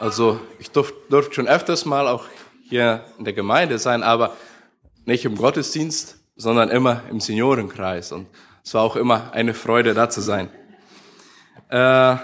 [0.00, 2.24] Also ich durfte durft schon öfters mal auch
[2.68, 4.36] hier in der Gemeinde sein, aber
[5.06, 8.12] nicht im Gottesdienst, sondern immer im Seniorenkreis.
[8.12, 8.28] Und
[8.64, 10.50] es war auch immer eine Freude, da zu sein.
[11.70, 12.16] Äh,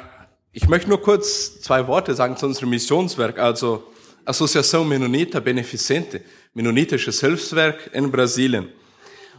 [0.52, 3.82] ich möchte nur kurz zwei Worte sagen zu unserem Missionswerk, also
[4.24, 6.20] Associação Menonita Beneficente,
[6.52, 8.68] Mennonitisches Hilfswerk in Brasilien.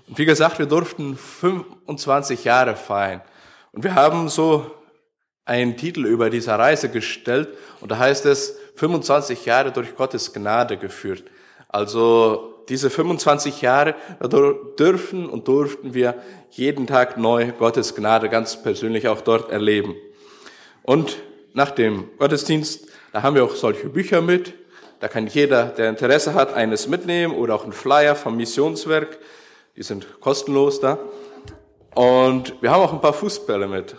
[0.08, 3.22] Und wie gesagt, wir durften 25 Jahre feiern.
[3.72, 4.76] Und wir haben so
[5.46, 7.50] einen Titel über diese Reise gestellt
[7.80, 11.24] und da heißt es 25 Jahre durch Gottes Gnade geführt.
[11.70, 13.96] Also diese 25 Jahre
[14.80, 16.16] dürfen und durften wir
[16.50, 19.96] jeden Tag neu Gottes Gnade ganz persönlich auch dort erleben.
[20.84, 21.18] Und
[21.54, 24.54] nach dem Gottesdienst, da haben wir auch solche Bücher mit.
[25.00, 29.20] Da kann jeder, der Interesse hat, eines mitnehmen oder auch ein Flyer vom Missionswerk.
[29.76, 30.98] Die sind kostenlos da.
[31.94, 33.96] Und wir haben auch ein paar Fußbälle mit.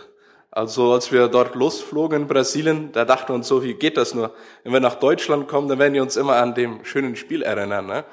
[0.57, 4.15] Also als wir dort losflogen in Brasilien, da dachten wir uns so, wie geht das
[4.15, 4.33] nur?
[4.63, 7.85] Wenn wir nach Deutschland kommen, dann werden wir uns immer an dem schönen Spiel erinnern.
[7.85, 8.03] Ne?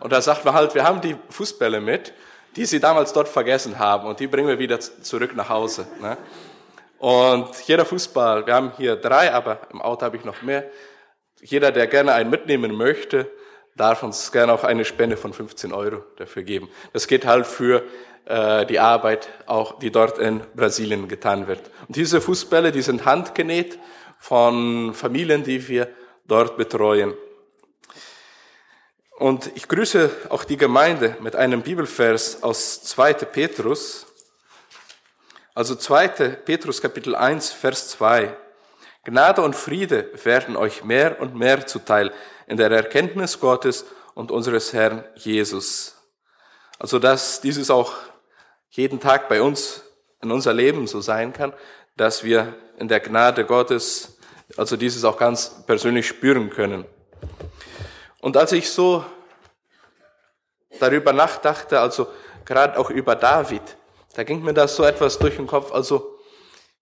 [0.00, 2.14] Und da sagt man halt, wir haben die Fußbälle mit,
[2.56, 5.86] die sie damals dort vergessen haben und die bringen wir wieder zurück nach Hause.
[6.00, 6.16] Ne?
[6.96, 10.64] Und jeder Fußball, wir haben hier drei, aber im Auto habe ich noch mehr.
[11.42, 13.30] Jeder, der gerne einen mitnehmen möchte,
[13.76, 16.70] darf uns gerne auch eine Spende von 15 Euro dafür geben.
[16.94, 17.82] Das geht halt für
[18.26, 21.70] äh, die Arbeit, auch die dort in Brasilien getan wird.
[21.88, 23.78] Und diese Fußbälle, die sind handgenäht
[24.18, 25.88] von Familien, die wir
[26.26, 27.14] dort betreuen.
[29.18, 33.14] Und ich grüße auch die Gemeinde mit einem Bibelvers aus 2.
[33.14, 34.06] Petrus.
[35.54, 36.08] Also 2.
[36.44, 38.36] Petrus Kapitel 1, Vers 2.
[39.04, 42.12] Gnade und Friede werden euch mehr und mehr zuteil
[42.46, 43.84] in der Erkenntnis Gottes
[44.14, 45.96] und unseres Herrn Jesus.
[46.78, 47.94] Also dass dieses auch
[48.72, 49.82] jeden Tag bei uns
[50.22, 51.52] in unser Leben so sein kann,
[51.98, 54.16] dass wir in der Gnade Gottes,
[54.56, 56.86] also dieses auch ganz persönlich spüren können.
[58.20, 59.04] Und als ich so
[60.80, 62.06] darüber nachdachte, also
[62.46, 63.62] gerade auch über David,
[64.14, 66.18] da ging mir das so etwas durch den Kopf, also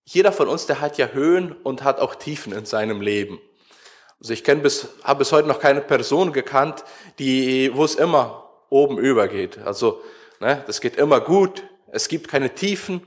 [0.04, 3.40] jeder von uns, der hat ja Höhen und hat auch Tiefen in seinem Leben.
[4.20, 6.84] Also ich kenne bis, habe bis heute noch keine Person gekannt,
[7.18, 9.58] die, wo es immer oben übergeht.
[9.58, 10.02] Also,
[10.38, 13.02] ne, das geht immer gut, es gibt keine Tiefen.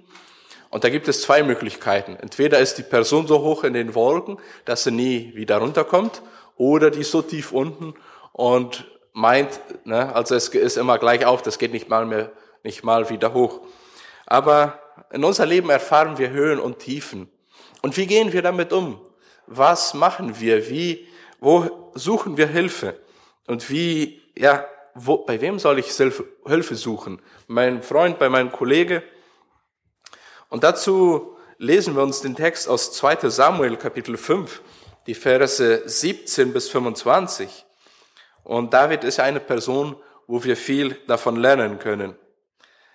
[0.70, 2.16] Und da gibt es zwei Möglichkeiten.
[2.16, 6.24] Entweder ist die Person so hoch in den Wolken, dass sie nie wieder runterkommt,
[6.58, 7.94] oder die ist so tief unten
[8.32, 12.32] und meint, ne, also es ist immer gleich auf, das geht nicht mal mehr,
[12.64, 13.62] nicht mal wieder hoch.
[14.26, 14.80] Aber
[15.12, 17.30] in unser Leben erfahren wir Höhen und Tiefen.
[17.84, 19.00] Und wie gehen wir damit um?
[19.46, 20.70] Was machen wir?
[20.70, 21.08] Wie,
[21.40, 23.00] wo suchen wir Hilfe?
[23.46, 27.22] Und wie, ja, wo, bei wem soll ich Hilfe suchen?
[27.48, 29.04] Mein Freund, bei meinem Kollege.
[30.50, 34.62] Und dazu lesen wir uns den Text aus 2 Samuel Kapitel 5,
[35.08, 37.66] die Verse 17 bis 25.
[38.44, 39.96] Und David ist eine Person,
[40.28, 42.16] wo wir viel davon lernen können.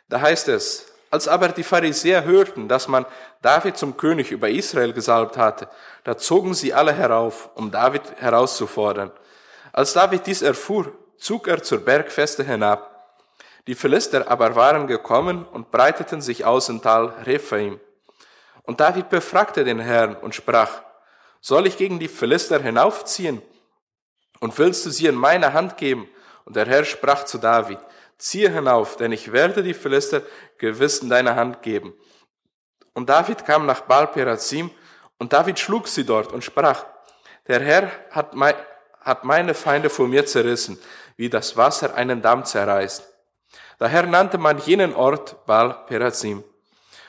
[0.08, 3.06] Da heißt es, als aber die Pharisäer hörten, dass man
[3.40, 5.68] David zum König über Israel gesalbt hatte,
[6.04, 9.10] da zogen sie alle herauf, um David herauszufordern.
[9.72, 12.94] Als David dies erfuhr, zog er zur Bergfeste hinab.
[13.66, 17.78] Die Philister aber waren gekommen und breiteten sich aus im Tal Rephaim.
[18.62, 20.82] Und David befragte den Herrn und sprach,
[21.40, 23.42] soll ich gegen die Philister hinaufziehen?
[24.40, 26.08] Und willst du sie in meine Hand geben?
[26.44, 27.78] Und der Herr sprach zu David,
[28.16, 30.22] ziehe hinauf, denn ich werde die Philister
[30.58, 31.92] gewiss in deine Hand geben.
[32.94, 34.70] Und David kam nach Baal Perazim,
[35.18, 36.84] und David schlug sie dort und sprach,
[37.48, 38.34] der Herr hat,
[39.00, 40.78] hat meine Feinde vor mir zerrissen,
[41.18, 43.06] wie das Wasser einen Damm zerreißt.
[43.78, 46.44] Daher nannte man jenen Ort Baal Perazim.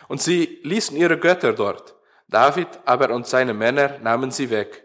[0.08, 1.96] Und sie ließen ihre Götter dort.
[2.28, 4.84] David aber und seine Männer nahmen sie weg.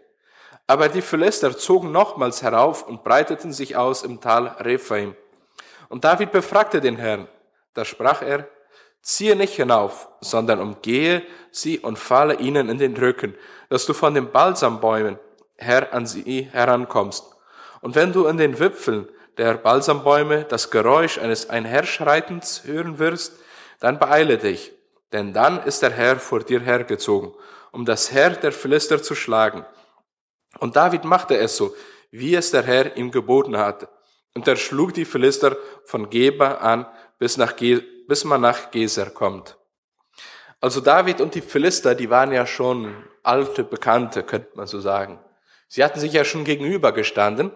[0.67, 5.15] Aber die Philister zogen nochmals herauf und breiteten sich aus im Tal Rephaim.
[5.89, 7.27] Und David befragte den Herrn.
[7.73, 8.47] Da sprach er,
[9.01, 13.35] ziehe nicht hinauf, sondern umgehe sie und falle ihnen in den Rücken,
[13.69, 15.19] dass du von den Balsambäumen
[15.57, 17.25] her an sie herankommst.
[17.81, 23.33] Und wenn du in den Wipfeln der Balsambäume das Geräusch eines Einherschreitens hören wirst,
[23.79, 24.71] dann beeile dich,
[25.11, 27.33] denn dann ist der Herr vor dir hergezogen,
[27.71, 29.65] um das Herr der Philister zu schlagen.
[30.59, 31.75] Und David machte es so,
[32.11, 33.89] wie es der Herr ihm geboten hatte.
[34.33, 36.85] Und er schlug die Philister von Geba an,
[37.19, 39.57] bis, nach Ge bis man nach Geser kommt.
[40.61, 45.19] Also David und die Philister, die waren ja schon alte Bekannte, könnte man so sagen.
[45.67, 47.51] Sie hatten sich ja schon gegenübergestanden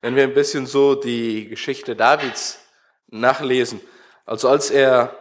[0.00, 2.58] wenn wir ein bisschen so die Geschichte Davids
[3.08, 3.80] nachlesen,
[4.24, 5.16] also als er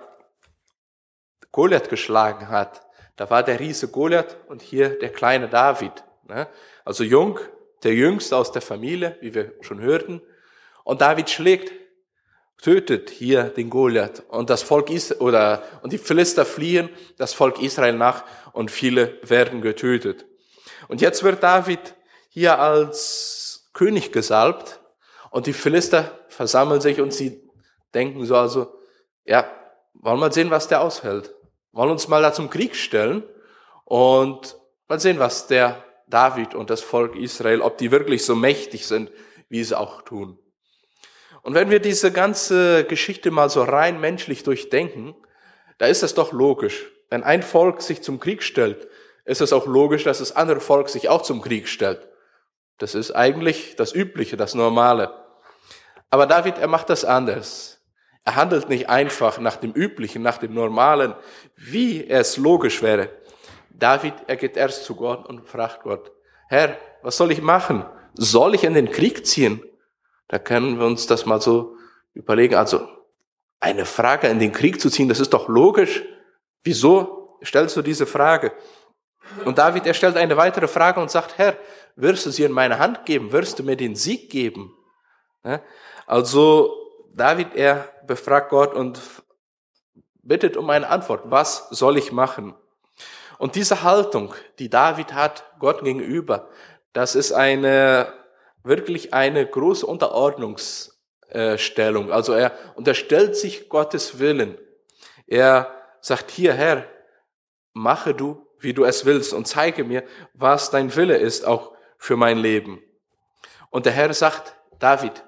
[1.52, 2.82] Goliath geschlagen hat,
[3.16, 6.04] da war der Riese Goliath und hier der kleine David.
[6.28, 6.48] Ne?
[6.84, 7.40] Also jung,
[7.84, 10.22] der Jüngste aus der Familie, wie wir schon hörten.
[10.84, 11.72] Und David schlägt,
[12.62, 14.24] tötet hier den Goliath.
[14.28, 19.20] Und das Volk Israel, oder, und die Philister fliehen das Volk Israel nach und viele
[19.22, 20.26] werden getötet.
[20.88, 21.96] Und jetzt wird David
[22.30, 23.45] hier als
[23.76, 24.82] König gesalbt
[25.30, 27.48] und die Philister versammeln sich und sie
[27.94, 28.74] denken so also,
[29.26, 29.46] ja,
[29.94, 31.36] wollen wir mal sehen, was der aushält.
[31.72, 33.24] Wollen uns mal da zum Krieg stellen
[33.84, 34.58] und
[34.88, 39.12] mal sehen, was der David und das Volk Israel, ob die wirklich so mächtig sind,
[39.50, 40.40] wie sie auch tun.
[41.42, 45.16] Und wenn wir diese ganze Geschichte mal so rein menschlich durchdenken,
[45.78, 46.86] da ist es doch logisch.
[47.10, 48.88] Wenn ein Volk sich zum Krieg stellt,
[49.26, 52.08] ist es auch logisch, dass das andere Volk sich auch zum Krieg stellt.
[52.78, 55.14] Das ist eigentlich das Übliche, das Normale.
[56.10, 57.82] Aber David, er macht das anders.
[58.24, 61.14] Er handelt nicht einfach nach dem Üblichen, nach dem Normalen,
[61.56, 63.10] wie es logisch wäre.
[63.70, 66.12] David, er geht erst zu Gott und fragt Gott,
[66.48, 67.86] Herr, was soll ich machen?
[68.14, 69.62] Soll ich in den Krieg ziehen?
[70.28, 71.76] Da können wir uns das mal so
[72.14, 72.56] überlegen.
[72.56, 72.88] Also,
[73.60, 76.04] eine Frage in den Krieg zu ziehen, das ist doch logisch.
[76.64, 78.54] Wieso stellst du diese Frage?
[79.44, 81.58] Und David, er stellt eine weitere Frage und sagt, Herr,
[81.96, 83.32] wirst du sie in meine Hand geben?
[83.32, 84.74] Wirst du mir den Sieg geben?
[86.08, 86.76] Also,
[87.14, 89.00] David, er befragt Gott und
[90.22, 91.24] bittet um eine Antwort.
[91.26, 92.56] Was soll ich machen?
[93.38, 96.50] Und diese Haltung, die David hat Gott gegenüber,
[96.94, 98.14] das ist eine,
[98.64, 102.12] wirklich eine große Unterordnungsstellung.
[102.12, 104.58] Also er unterstellt sich Gottes Willen.
[105.28, 106.86] Er sagt hier, Herr,
[107.74, 110.04] mache du, wie du es willst und zeige mir,
[110.34, 112.82] was dein Wille ist, auch für mein Leben.
[113.70, 115.24] Und der Herr sagt, David,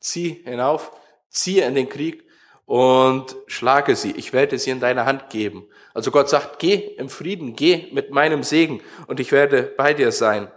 [0.00, 0.92] zieh hinauf,
[1.30, 2.24] ziehe in den Krieg
[2.66, 4.12] und schlage sie.
[4.12, 5.66] Ich werde sie in deine Hand geben.
[5.94, 10.12] Also Gott sagt, geh im Frieden, geh mit meinem Segen und ich werde bei dir
[10.12, 10.50] sein.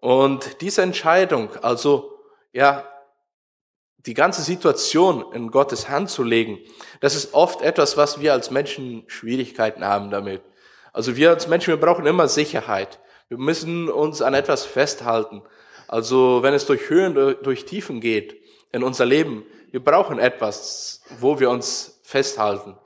[0.00, 2.18] Und diese Entscheidung, also
[2.52, 2.88] ja,
[4.06, 6.58] die ganze Situation in Gottes Hand zu legen,
[7.00, 10.42] das ist oft etwas, was wir als Menschen Schwierigkeiten haben damit.
[10.94, 13.00] Also wir als Menschen, wir brauchen immer Sicherheit.
[13.28, 15.42] Wir müssen uns an etwas festhalten.
[15.88, 18.40] Also wenn es durch Höhen, durch Tiefen geht
[18.72, 22.76] in unser Leben, wir brauchen etwas, wo wir uns festhalten.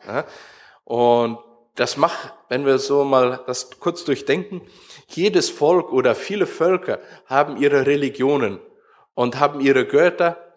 [0.84, 1.38] Und
[1.74, 4.62] das macht, wenn wir so mal das kurz durchdenken,
[5.08, 8.58] jedes Volk oder viele Völker haben ihre Religionen
[9.14, 10.47] und haben ihre Götter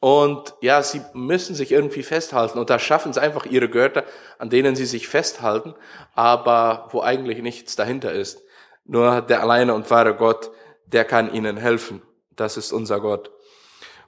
[0.00, 4.04] und ja, sie müssen sich irgendwie festhalten und da schaffen sie einfach ihre Götter,
[4.38, 5.74] an denen sie sich festhalten,
[6.14, 8.42] aber wo eigentlich nichts dahinter ist.
[8.84, 10.50] Nur der alleine und wahre Gott,
[10.86, 12.02] der kann ihnen helfen.
[12.34, 13.30] Das ist unser Gott.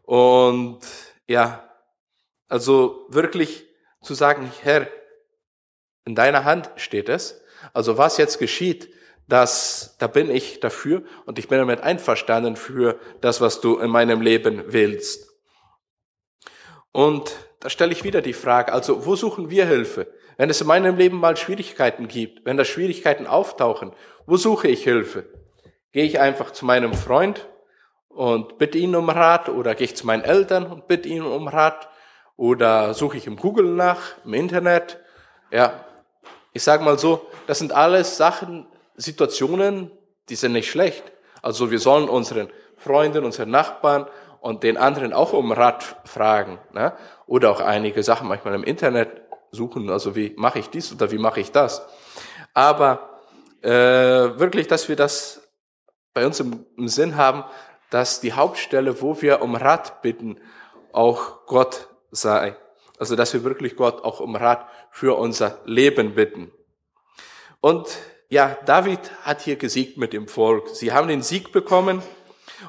[0.05, 0.81] Und
[1.29, 1.69] ja,
[2.49, 3.67] also wirklich
[4.01, 4.89] zu sagen, Herr,
[6.07, 7.43] in deiner Hand steht es.
[7.75, 8.93] Also was jetzt geschieht,
[9.29, 13.91] das, da bin ich dafür und ich bin damit einverstanden für das, was du in
[13.91, 15.32] meinem Leben willst.
[16.93, 20.07] Und da stelle ich wieder die Frage, also wo suchen wir Hilfe?
[20.37, 23.93] Wenn es in meinem Leben mal Schwierigkeiten gibt, wenn da Schwierigkeiten auftauchen,
[24.27, 25.27] wo suche ich Hilfe?
[25.93, 27.49] Gehe ich einfach zu meinem Freund
[28.09, 31.49] und bitte ihn um Rat oder gehe ich zu meinen Eltern und bitte ihn um
[31.49, 31.89] Rat
[32.37, 35.01] oder suche ich im Google nach, im Internet?
[35.51, 35.85] Ja,
[36.53, 38.67] ich sage mal so, das sind alles Sachen,
[38.97, 39.91] Situationen,
[40.29, 41.05] die sind nicht schlecht.
[41.41, 44.07] Also wir sollen unseren Freunden, unseren Nachbarn
[44.43, 46.59] und den anderen auch um Rat fragen.
[46.73, 46.93] Ne?
[47.27, 49.23] Oder auch einige Sachen manchmal im Internet
[49.53, 51.87] suchen, also wie mache ich dies oder wie mache ich das.
[52.53, 53.21] Aber
[53.63, 55.49] äh, wirklich, dass wir das
[56.13, 57.45] bei uns im, im Sinn haben,
[57.91, 60.41] dass die Hauptstelle, wo wir um Rat bitten,
[60.93, 62.57] auch Gott sei.
[62.99, 66.51] Also dass wir wirklich Gott auch um Rat für unser Leben bitten.
[67.61, 67.97] Und
[68.29, 70.71] ja, David hat hier gesiegt mit dem Volk.
[70.71, 72.03] Sie haben den Sieg bekommen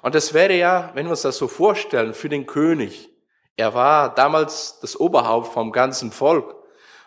[0.02, 3.10] und das wäre ja, wenn wir uns das so vorstellen, für den König.
[3.56, 6.56] Er war damals das Oberhaupt vom ganzen Volk.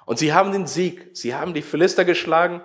[0.04, 1.10] Und sie haben den Sieg.
[1.12, 2.64] Sie haben die Philister geschlagen.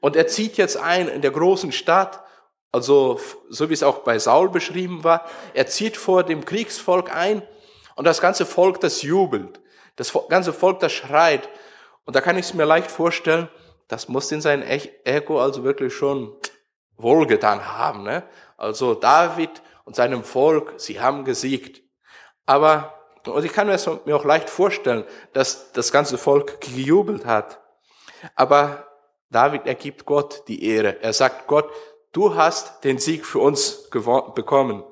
[0.00, 2.22] Und er zieht jetzt ein in der großen Stadt.
[2.70, 5.24] Also, so wie es auch bei Saul beschrieben war.
[5.54, 7.42] Er zieht vor dem Kriegsvolk ein.
[7.96, 9.60] Und das ganze Volk, das jubelt.
[9.96, 11.48] Das ganze Volk, das schreit.
[12.04, 13.48] Und da kann ich es mir leicht vorstellen,
[13.88, 16.34] das muss in sein Ego also wirklich schon
[16.96, 18.02] wohlgetan haben.
[18.04, 18.22] Ne?
[18.62, 21.82] Also David und seinem Volk, sie haben gesiegt.
[22.46, 22.94] Aber,
[23.26, 25.02] und ich kann mir, auch leicht vorstellen,
[25.32, 27.60] dass das ganze Volk gejubelt hat.
[28.36, 28.86] Aber
[29.30, 31.02] David ergibt Gott die Ehre.
[31.02, 31.68] Er sagt Gott,
[32.12, 34.84] du hast den Sieg für uns bekommen.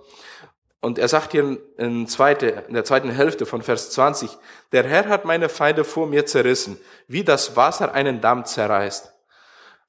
[0.81, 4.37] Und er sagt hier in, zweite, in der zweiten Hälfte von Vers 20,
[4.73, 9.15] der Herr hat meine Feinde vor mir zerrissen, wie das Wasser einen Damm zerreißt.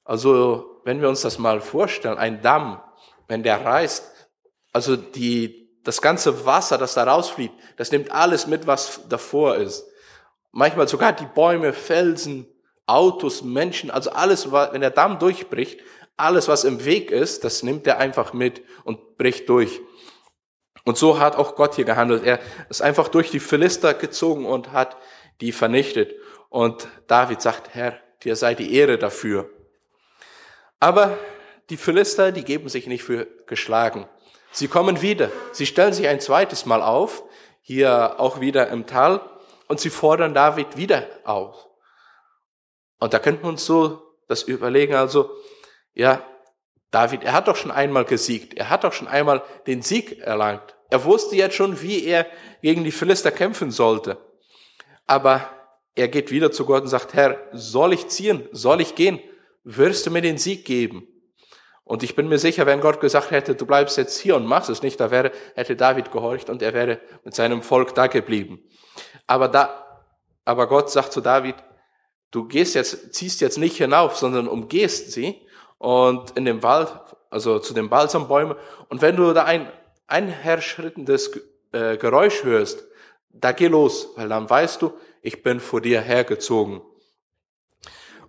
[0.04, 2.80] Also, wenn wir uns das mal vorstellen, ein Damm,
[3.28, 4.28] wenn der reißt,
[4.72, 9.84] also die, das ganze Wasser, das da rausfließt, das nimmt alles mit, was davor ist.
[10.52, 12.46] Manchmal sogar die Bäume, Felsen,
[12.86, 15.80] Autos, Menschen, also alles, wenn der Damm durchbricht,
[16.16, 19.80] alles, was im Weg ist, das nimmt er einfach mit und bricht durch.
[20.84, 22.24] Und so hat auch Gott hier gehandelt.
[22.24, 24.96] Er ist einfach durch die Philister gezogen und hat
[25.40, 26.14] die vernichtet.
[26.48, 29.48] Und David sagt, Herr, dir sei die Ehre dafür.
[30.80, 31.16] Aber
[31.72, 34.06] die Philister, die geben sich nicht für geschlagen.
[34.52, 35.30] Sie kommen wieder.
[35.52, 37.22] Sie stellen sich ein zweites Mal auf,
[37.62, 39.22] hier auch wieder im Tal,
[39.68, 41.66] und sie fordern David wieder auf.
[43.00, 45.30] Und da könnten wir uns so das überlegen, also,
[45.94, 46.22] ja,
[46.90, 48.52] David, er hat doch schon einmal gesiegt.
[48.52, 50.76] Er hat doch schon einmal den Sieg erlangt.
[50.90, 52.26] Er wusste jetzt schon, wie er
[52.60, 54.18] gegen die Philister kämpfen sollte.
[55.06, 55.48] Aber
[55.94, 58.46] er geht wieder zu Gott und sagt, Herr, soll ich ziehen?
[58.52, 59.20] Soll ich gehen?
[59.64, 61.08] Wirst du mir den Sieg geben?
[61.84, 64.70] Und ich bin mir sicher, wenn Gott gesagt hätte, du bleibst jetzt hier und machst
[64.70, 68.62] es nicht, da wäre, hätte David gehorcht und er wäre mit seinem Volk da geblieben.
[69.26, 70.02] Aber da,
[70.44, 71.56] aber Gott sagt zu David,
[72.30, 75.42] du gehst jetzt, ziehst jetzt nicht hinauf, sondern umgehst sie
[75.78, 76.92] und in dem Wald,
[77.30, 78.56] also zu den Balsambäumen.
[78.88, 79.70] Und wenn du da ein
[80.06, 81.32] einherschrittendes
[81.72, 82.84] äh, Geräusch hörst,
[83.30, 86.82] da geh los, weil dann weißt du, ich bin vor dir hergezogen.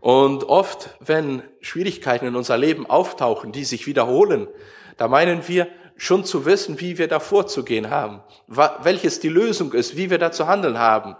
[0.03, 4.49] Und oft, wenn Schwierigkeiten in unser Leben auftauchen, die sich wiederholen,
[4.97, 9.95] da meinen wir schon zu wissen, wie wir da vorzugehen haben, welches die Lösung ist,
[9.95, 11.15] wie wir da zu handeln haben.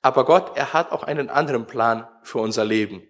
[0.00, 3.02] Aber Gott, er hat auch einen anderen Plan für unser Leben.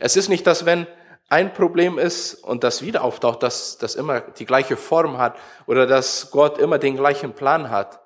[0.00, 0.86] Es ist nicht, dass wenn
[1.28, 5.86] ein Problem ist und das wieder auftaucht, dass das immer die gleiche Form hat oder
[5.86, 8.00] dass Gott immer den gleichen Plan hat.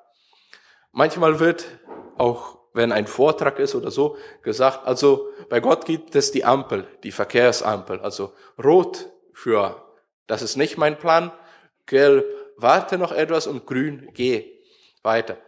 [0.90, 1.66] Manchmal wird
[2.16, 6.87] auch, wenn ein Vortrag ist oder so, gesagt, also bei Gott gibt es die Ampel,
[7.02, 8.32] die Verkehrsampel, also
[8.62, 9.82] rot für,
[10.26, 11.32] das ist nicht mein Plan,
[11.87, 14.44] gelb, warte noch etwas und grün, geh
[15.02, 15.38] weiter.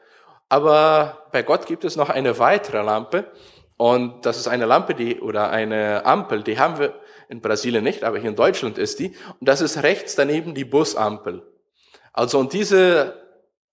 [0.49, 3.31] Aber bei Gott gibt es noch eine weitere Lampe
[3.77, 6.95] und das ist eine Lampe, die, oder eine Ampel, die haben wir
[7.31, 9.15] in Brasilien nicht, aber hier in Deutschland ist die.
[9.39, 11.43] Und das ist rechts daneben die Busampel.
[12.13, 13.15] Also und diese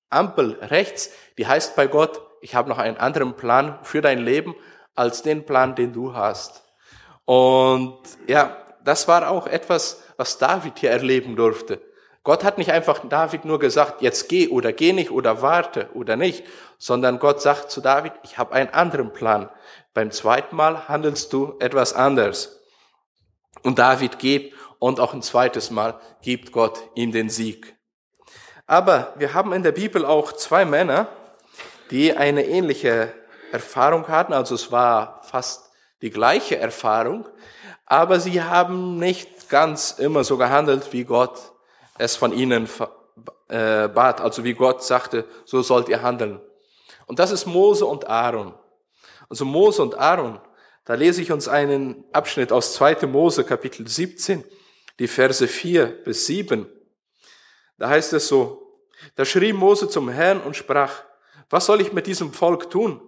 [0.09, 4.55] Ampel rechts, die heißt bei Gott, ich habe noch einen anderen Plan für dein Leben
[4.95, 6.63] als den Plan, den du hast.
[7.25, 11.81] Und ja, das war auch etwas, was David hier erleben durfte.
[12.23, 16.17] Gott hat nicht einfach David nur gesagt, jetzt geh oder geh nicht oder warte oder
[16.17, 16.43] nicht,
[16.77, 19.49] sondern Gott sagt zu David, ich habe einen anderen Plan.
[19.93, 22.61] Beim zweiten Mal handelst du etwas anders.
[23.63, 27.77] Und David geht und auch ein zweites Mal gibt Gott ihm den Sieg.
[28.65, 31.07] Aber wir haben in der Bibel auch zwei Männer,
[31.91, 33.13] die eine ähnliche
[33.51, 34.33] Erfahrung hatten.
[34.33, 37.27] Also es war fast die gleiche Erfahrung,
[37.85, 41.53] aber sie haben nicht ganz immer so gehandelt, wie Gott
[41.97, 42.69] es von ihnen
[43.47, 44.21] äh, bat.
[44.21, 46.39] Also wie Gott sagte, so sollt ihr handeln.
[47.05, 48.53] Und das ist Mose und Aaron.
[49.29, 50.39] Also Mose und Aaron,
[50.85, 53.07] da lese ich uns einen Abschnitt aus 2.
[53.07, 54.43] Mose Kapitel 17,
[54.99, 56.67] die Verse 4 bis 7.
[57.77, 58.81] Da heißt es so,
[59.15, 61.03] da schrie Mose zum Herrn und sprach,
[61.49, 63.01] was soll ich mit diesem Volk tun?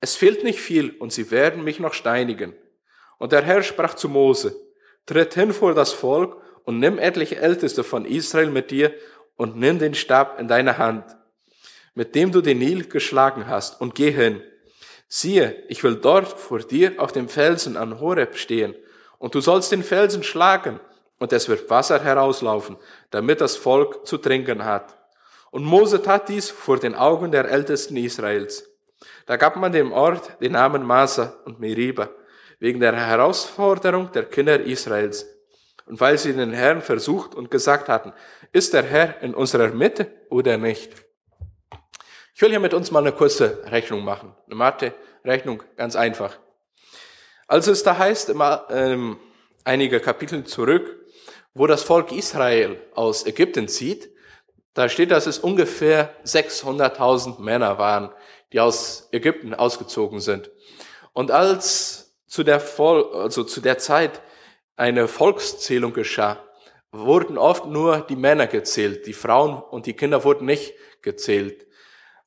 [0.00, 2.54] Es fehlt nicht viel und sie werden mich noch steinigen.
[3.18, 4.56] Und der Herr sprach zu Mose,
[5.06, 8.94] tritt hin vor das Volk und nimm etliche Älteste von Israel mit dir
[9.36, 11.04] und nimm den Stab in deine Hand,
[11.94, 14.42] mit dem du den Nil geschlagen hast, und geh hin.
[15.08, 18.74] Siehe, ich will dort vor dir auf dem Felsen an Horeb stehen,
[19.18, 20.78] und du sollst den Felsen schlagen,
[21.18, 22.76] und es wird Wasser herauslaufen,
[23.10, 24.97] damit das Volk zu trinken hat.
[25.50, 28.68] Und Mose tat dies vor den Augen der Ältesten Israels.
[29.26, 32.10] Da gab man dem Ort den Namen Masa und Meriba,
[32.58, 35.26] wegen der Herausforderung der Kinder Israels.
[35.86, 38.12] Und weil sie den Herrn versucht und gesagt hatten,
[38.52, 40.92] ist der Herr in unserer Mitte oder nicht?
[42.34, 44.34] Ich will hier mit uns mal eine kurze Rechnung machen.
[44.46, 46.38] Eine Mathe-Rechnung, ganz einfach.
[47.46, 48.32] Als es da heißt,
[48.70, 49.18] ähm,
[49.64, 51.04] einige Kapitel zurück,
[51.54, 54.10] wo das Volk Israel aus Ägypten zieht,
[54.78, 58.10] da steht, dass es ungefähr 600.000 Männer waren,
[58.52, 60.52] die aus Ägypten ausgezogen sind.
[61.12, 64.22] Und als zu der, Vol also zu der Zeit
[64.76, 66.38] eine Volkszählung geschah,
[66.92, 69.04] wurden oft nur die Männer gezählt.
[69.08, 71.66] Die Frauen und die Kinder wurden nicht gezählt.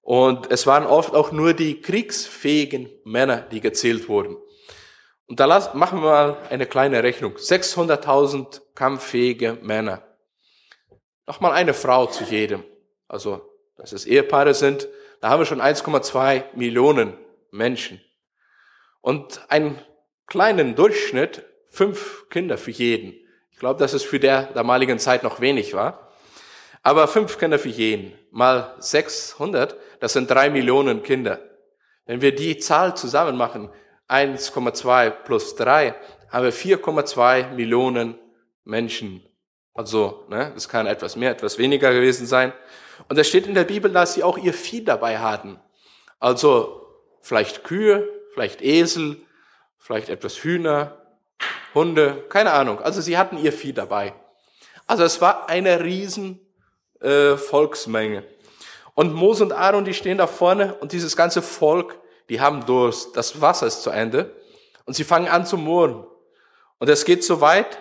[0.01, 4.36] Und es waren oft auch nur die kriegsfähigen Männer, die gezählt wurden.
[5.25, 7.36] Und da machen wir mal eine kleine Rechnung.
[7.36, 10.03] 600.000 kampffähige Männer.
[11.28, 12.63] Nochmal eine Frau zu jedem.
[13.08, 13.42] Also,
[13.78, 14.88] dass es Ehepaare sind,
[15.22, 17.18] da haben wir schon 1,2 Millionen
[17.51, 18.01] Menschen.
[19.01, 19.80] Und einen
[20.28, 23.13] kleinen Durchschnitt fünf Kinder für jeden.
[23.51, 26.12] Ich glaube, dass es für der damaligen Zeit noch wenig war.
[26.84, 31.40] Aber fünf Kinder für jeden mal 600, das sind drei Millionen Kinder.
[32.06, 33.70] Wenn wir die Zahl zusammen machen,
[34.08, 35.96] 1,2 plus 3,
[36.30, 38.18] haben wir 4,2 Millionen
[38.63, 39.24] Menschen.
[39.74, 42.54] Also, ne, es kann etwas mehr, etwas weniger gewesen sein.
[43.08, 45.60] Und es steht in der Bibel, dass sie auch ihr Vieh dabei hatten.
[46.20, 46.88] Also
[47.22, 49.18] vielleicht Kühe, vielleicht Esel,
[49.78, 50.98] vielleicht etwas Hühner,
[51.74, 52.80] Hunde, keine Ahnung.
[52.80, 54.13] Also sie hatten ihr Vieh dabei.
[54.88, 56.40] Also es war eine riesen
[57.00, 58.24] äh, Volksmenge.
[58.94, 61.98] Und Mose und Aaron, die stehen da vorne und dieses ganze Volk,
[62.30, 63.16] die haben Durst.
[63.16, 64.36] Das Wasser ist zu Ende.
[64.86, 66.06] Und sie fangen an zu murren.
[66.78, 67.78] Und es geht so weit,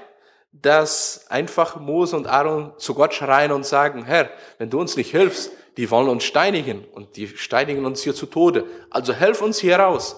[0.52, 5.10] dass einfach Mose und Aaron zu Gott schreien und sagen, Herr, wenn du uns nicht
[5.10, 8.66] hilfst, die wollen uns steinigen und die steinigen uns hier zu Tode.
[8.90, 10.16] Also helf uns hier raus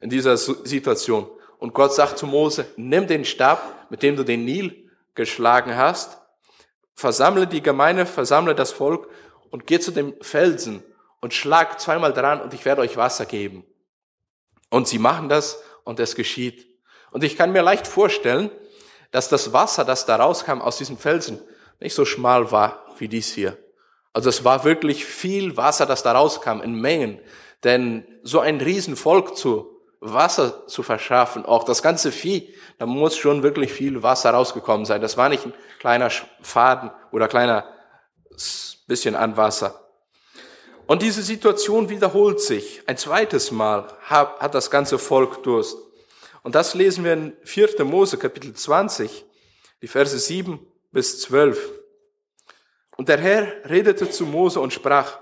[0.00, 1.28] in dieser Situation.
[1.58, 6.18] Und Gott sagt zu Mose, nimm den Stab, mit dem du den Nil geschlagen hast,
[6.94, 9.08] versammle die Gemeinde, versammle das Volk
[9.50, 10.82] und geh zu dem Felsen
[11.20, 13.64] und schlag zweimal dran und ich werde euch Wasser geben.
[14.68, 16.68] Und sie machen das und es geschieht.
[17.12, 18.50] Und ich kann mir leicht vorstellen,
[19.14, 21.40] dass das Wasser, das da rauskam aus diesem Felsen,
[21.78, 23.56] nicht so schmal war wie dies hier.
[24.12, 27.20] Also es war wirklich viel Wasser, das da rauskam in Mengen.
[27.62, 33.44] Denn so ein Riesenvolk zu Wasser zu verschaffen, auch das ganze Vieh, da muss schon
[33.44, 35.00] wirklich viel Wasser rausgekommen sein.
[35.00, 36.10] Das war nicht ein kleiner
[36.42, 37.68] Faden oder kleiner
[38.88, 39.92] bisschen an Wasser.
[40.88, 42.82] Und diese Situation wiederholt sich.
[42.88, 45.78] Ein zweites Mal hat das ganze Volk Durst.
[46.44, 47.84] Und das lesen wir in 4.
[47.84, 49.24] Mose Kapitel 20,
[49.80, 50.60] die Verse 7
[50.92, 51.72] bis 12.
[52.98, 55.18] Und der Herr redete zu Mose und sprach,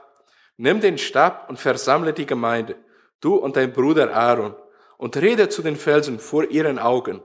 [0.56, 2.74] nimm den Stab und versammle die Gemeinde,
[3.20, 4.56] du und dein Bruder Aaron,
[4.98, 7.22] und rede zu den Felsen vor ihren Augen.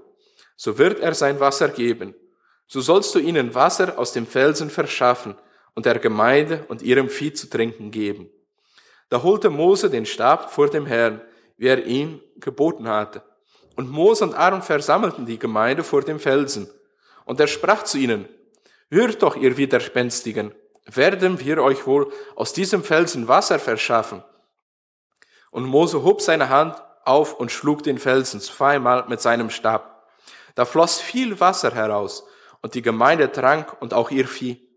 [0.55, 2.13] So wird er sein Wasser geben.
[2.67, 5.35] So sollst du ihnen Wasser aus dem Felsen verschaffen
[5.73, 8.29] und der Gemeinde und ihrem Vieh zu trinken geben.
[9.09, 11.19] Da holte Mose den Stab vor dem Herrn,
[11.57, 13.23] wie er ihm geboten hatte.
[13.77, 16.67] Und Mose und Aaron versammelten die Gemeinde vor dem Felsen.
[17.25, 18.27] Und er sprach zu ihnen,
[18.89, 20.51] Hört doch, ihr Widerspenstigen,
[20.85, 24.23] werden wir euch wohl aus diesem Felsen Wasser verschaffen?
[25.51, 30.07] Und Mose hob seine Hand auf und schlug den Felsen zweimal mit seinem Stab.
[30.55, 32.25] Da floss viel Wasser heraus,
[32.61, 34.67] und die Gemeinde trank und auch ihr Vieh.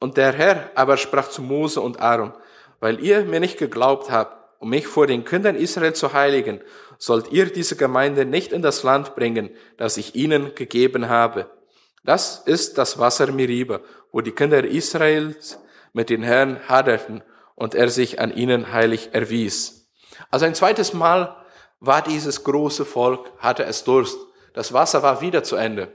[0.00, 2.32] Und der Herr aber sprach zu Mose und Aaron,
[2.80, 6.60] weil ihr mir nicht geglaubt habt, um mich vor den Kindern Israel zu heiligen,
[6.98, 11.50] sollt ihr diese Gemeinde nicht in das Land bringen, das ich ihnen gegeben habe.
[12.04, 13.80] Das ist das Wasser Miriba,
[14.12, 15.60] wo die Kinder Israels
[15.92, 17.22] mit den Herrn haderten
[17.54, 19.88] und er sich an ihnen heilig erwies.
[20.30, 21.36] Also ein zweites Mal
[21.80, 24.18] war dieses große Volk, hatte es Durst.
[24.54, 25.92] Das Wasser war wieder zu Ende.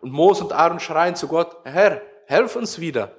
[0.00, 3.16] Und Mose und Aaron schreien zu Gott, Herr, helf uns wieder.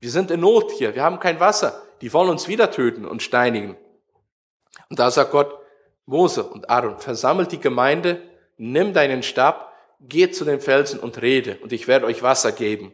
[0.00, 1.82] Wir sind in Not hier, wir haben kein Wasser.
[2.00, 3.76] Die wollen uns wieder töten und steinigen.
[4.88, 5.58] Und da sagt Gott,
[6.06, 8.22] Mose und Aaron, versammelt die Gemeinde,
[8.56, 12.92] nimm deinen Stab, geht zu den Felsen und rede, und ich werde euch Wasser geben.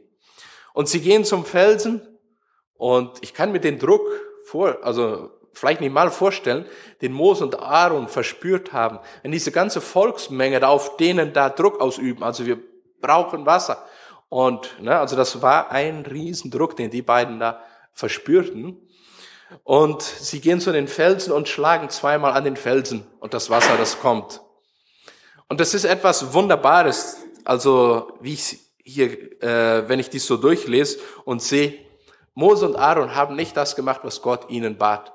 [0.73, 2.01] Und sie gehen zum Felsen,
[2.75, 4.03] und ich kann mir den Druck
[4.47, 6.67] vor, also vielleicht nicht mal vorstellen,
[7.01, 11.81] den Mose und Aaron verspürt haben, wenn diese ganze Volksmenge da auf denen da Druck
[11.81, 12.59] ausüben, also wir
[13.01, 13.85] brauchen Wasser.
[14.29, 18.89] Und ne, also das war ein Riesendruck, den die beiden da verspürten.
[19.65, 23.77] Und sie gehen zu den Felsen und schlagen zweimal an den Felsen und das Wasser,
[23.77, 24.41] das kommt.
[25.49, 27.19] Und das ist etwas Wunderbares.
[27.45, 31.79] Also wie ich hier, äh, wenn ich dies so durchlese und sehe,
[32.35, 35.13] Mose und Aaron haben nicht das gemacht, was Gott ihnen bat.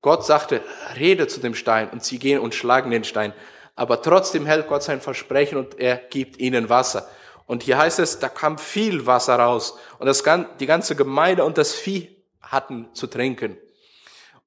[0.00, 0.62] Gott sagte,
[0.98, 3.32] rede zu dem Stein und sie gehen und schlagen den Stein.
[3.74, 7.08] Aber trotzdem hält Gott sein Versprechen und er gibt ihnen Wasser.
[7.46, 9.78] Und hier heißt es, da kam viel Wasser raus.
[9.98, 10.22] Und das,
[10.60, 12.15] die ganze Gemeinde und das Vieh
[12.46, 13.56] hatten zu trinken.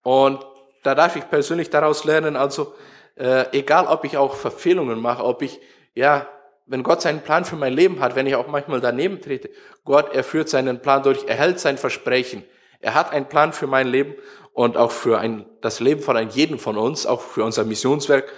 [0.03, 0.45] Und
[0.83, 2.73] da darf ich persönlich daraus lernen, also
[3.15, 5.59] äh, egal ob ich auch Verfehlungen mache, ob ich,
[5.93, 6.27] ja,
[6.65, 9.49] wenn Gott seinen Plan für mein Leben hat, wenn ich auch manchmal daneben trete,
[9.83, 12.43] Gott, er führt seinen Plan durch, er hält sein Versprechen.
[12.79, 14.15] Er hat einen Plan für mein Leben
[14.53, 18.31] und auch für ein, das Leben von einem jeden von uns, auch für unser Missionswerk.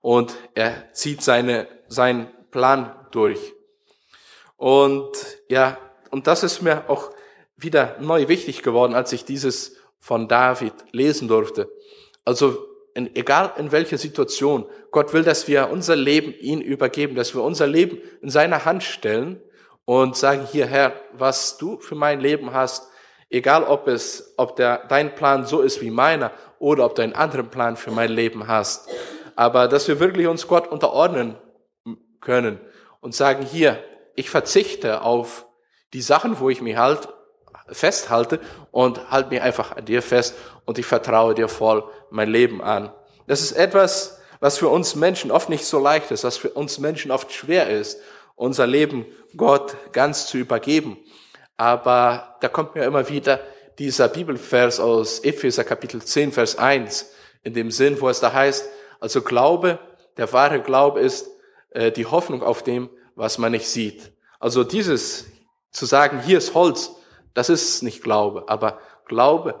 [0.00, 3.54] Und er zieht seine, seinen Plan durch.
[4.56, 5.12] Und
[5.48, 5.78] ja,
[6.10, 7.10] und das ist mir auch
[7.56, 11.70] wieder neu wichtig geworden, als ich dieses von David lesen durfte.
[12.24, 17.34] Also in, egal in welcher Situation, Gott will, dass wir unser Leben ihm übergeben, dass
[17.34, 19.42] wir unser Leben in seine Hand stellen
[19.84, 22.88] und sagen, hier Herr, was du für mein Leben hast,
[23.30, 27.12] egal ob es, ob der, dein Plan so ist wie meiner oder ob du einen
[27.12, 28.88] anderen Plan für mein Leben hast,
[29.34, 31.36] aber dass wir wirklich uns Gott unterordnen
[32.20, 32.60] können
[33.00, 33.78] und sagen, hier,
[34.14, 35.46] ich verzichte auf
[35.92, 37.08] die Sachen, wo ich mich halt
[37.68, 42.62] festhalte und halte mich einfach an dir fest und ich vertraue dir voll mein Leben
[42.62, 42.92] an.
[43.26, 46.78] Das ist etwas, was für uns Menschen oft nicht so leicht ist, was für uns
[46.78, 47.98] Menschen oft schwer ist,
[48.34, 50.98] unser Leben Gott ganz zu übergeben.
[51.56, 53.40] Aber da kommt mir immer wieder
[53.78, 57.10] dieser Bibelvers aus Epheser Kapitel 10, Vers 1,
[57.42, 58.68] in dem Sinn, wo es da heißt,
[59.00, 59.78] also Glaube,
[60.16, 61.28] der wahre Glaube ist
[61.70, 64.12] äh, die Hoffnung auf dem, was man nicht sieht.
[64.38, 65.26] Also dieses
[65.70, 66.92] zu sagen, hier ist Holz,
[67.36, 69.60] das ist nicht Glaube, aber Glaube,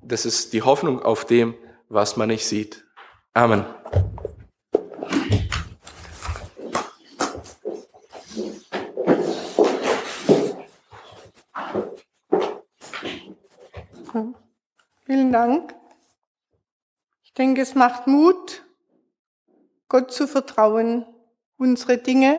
[0.00, 1.54] das ist die Hoffnung auf dem,
[1.88, 2.84] was man nicht sieht.
[3.34, 3.64] Amen.
[15.04, 15.74] Vielen Dank.
[17.24, 18.64] Ich denke, es macht Mut,
[19.88, 21.04] Gott zu vertrauen,
[21.58, 22.34] unsere Dinge